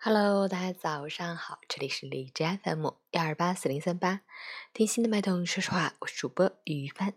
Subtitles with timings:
[0.00, 4.20] Hello，大家早上好，这里是荔枝 FM 幺二八四零三八，
[4.72, 7.14] 听心的脉动，说实话，我是主播于帆。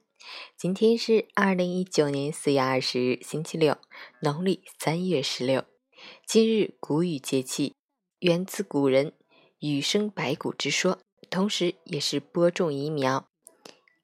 [0.58, 3.78] 今天是二零一九年四月二十日，星期六，
[4.22, 5.64] 农历三月十六。
[6.26, 7.76] 今日谷雨节气，
[8.18, 9.14] 源自古人
[9.62, 10.98] “雨生百谷”之说，
[11.30, 13.28] 同时也是播种移苗、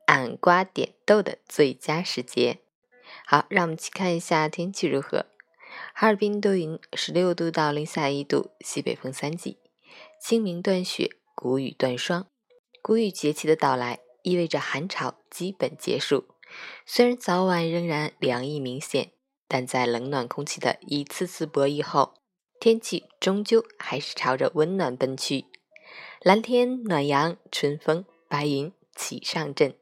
[0.05, 2.59] 按瓜点豆的最佳时节。
[3.25, 5.25] 好，让我们去看一下天气如何。
[5.93, 9.57] 哈尔滨多云，十六度到零下一度，西北风三级。
[10.21, 12.27] 清明断雪，谷雨断霜。
[12.81, 16.27] 谷雨节气的到来，意味着寒潮基本结束。
[16.85, 19.11] 虽然早晚仍然凉意明显，
[19.47, 22.13] 但在冷暖空气的一次次博弈后，
[22.59, 25.45] 天气终究还是朝着温暖奔去。
[26.21, 29.75] 蓝天、暖阳、春风、白云齐上阵，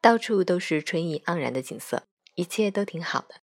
[0.00, 2.04] 到处都是春意盎然的景色，
[2.34, 3.36] 一切都挺好的。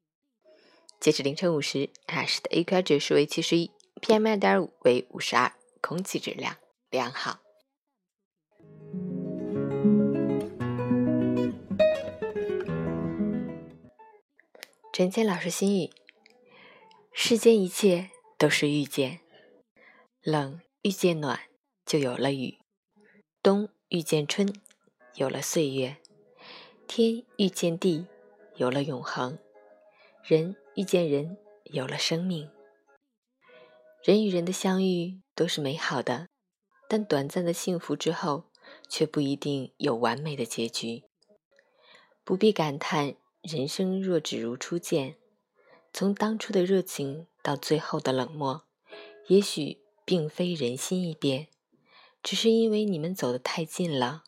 [1.00, 3.70] 截止凌晨五时，海市的 AQI 指数为七十一
[4.02, 6.58] ，PM 二点五为五十二，空气质量
[6.90, 7.40] 良好。
[14.92, 15.92] 陈谦老师心语：
[17.12, 19.20] 世间一切都是遇见，
[20.24, 21.40] 冷遇见暖，
[21.86, 22.58] 就有了雨；
[23.44, 24.52] 冬遇见春，
[25.16, 25.98] 有了岁月；
[26.88, 28.08] 天遇见地，
[28.56, 29.38] 有了永恒；
[30.28, 30.56] 人。
[30.74, 32.50] 遇见人，有了生命。
[34.04, 36.28] 人与人的相遇都是美好的，
[36.90, 38.52] 但短暂的幸福之后，
[38.90, 41.04] 却不一定有完美的结局。
[42.26, 45.16] 不必感叹人生若只如初见，
[45.94, 48.66] 从当初的热情到最后的冷漠，
[49.28, 51.48] 也许并非人心易变，
[52.22, 54.24] 只是因为你们走得太近了，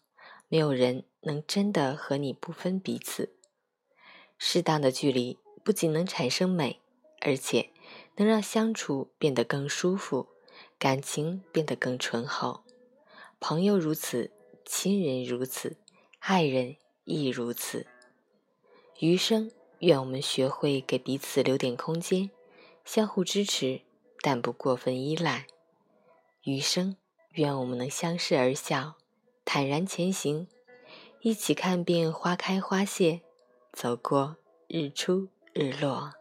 [0.47, 3.35] 没有人能真的和你不分彼此。
[4.37, 5.39] 适当的距离。
[5.67, 6.79] 不仅能产生美，
[7.19, 7.71] 而且
[8.15, 10.29] 能让相处变得更舒服，
[10.79, 12.61] 感情变得更醇厚。
[13.41, 14.31] 朋友如此，
[14.63, 15.75] 亲人如此，
[16.19, 17.85] 爱人亦如此。
[18.99, 22.31] 余生，愿我们学会给彼此留点空间，
[22.85, 23.81] 相互支持，
[24.21, 25.47] 但不过分依赖。
[26.43, 26.95] 余生，
[27.33, 28.95] 愿我们能相视而笑，
[29.43, 30.47] 坦然前行，
[31.19, 33.19] 一起看遍花开花谢，
[33.73, 34.37] 走过
[34.69, 35.27] 日出。
[35.59, 36.13] 日落，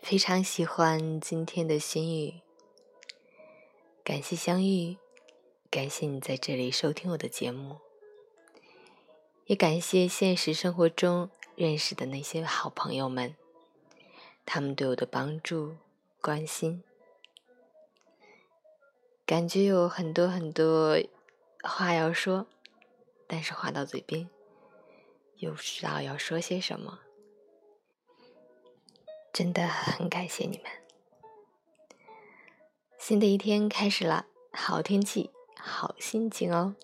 [0.00, 2.34] 非常喜欢今天的心语。
[4.04, 4.96] 感谢相遇，
[5.68, 7.78] 感谢你在这里收听我的节目，
[9.46, 13.34] 也感谢现实生活中认识的那些好朋友们，
[14.46, 15.74] 他们对我的帮助、
[16.20, 16.84] 关心，
[19.26, 20.96] 感觉有很多很多。
[21.64, 22.46] 话要说，
[23.26, 24.28] 但是话到嘴边，
[25.36, 27.00] 又不知道要说些什么。
[29.32, 30.66] 真的很感谢你们。
[32.98, 36.76] 新的一天开始了，好天气，好心情哦。